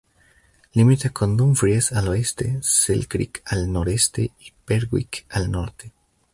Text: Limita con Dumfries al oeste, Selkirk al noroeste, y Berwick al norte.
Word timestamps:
Limita 0.73 1.11
con 1.11 1.37
Dumfries 1.37 1.91
al 1.91 2.07
oeste, 2.07 2.57
Selkirk 2.63 3.43
al 3.45 3.71
noroeste, 3.71 4.23
y 4.39 4.51
Berwick 4.65 5.27
al 5.29 5.51
norte. 5.51 5.91